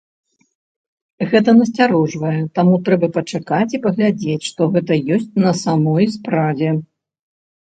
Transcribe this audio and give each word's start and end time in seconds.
Гэта 1.33 1.49
насцярожвае, 1.59 2.39
таму 2.59 2.79
трэба 2.87 3.07
пачакаць 3.17 3.69
і 3.79 3.81
паглядзець, 3.85 4.41
што 4.49 4.61
гэта 4.79 4.93
ёсць 5.19 5.29
на 5.45 5.51
самой 5.63 6.05
справе. 6.17 6.67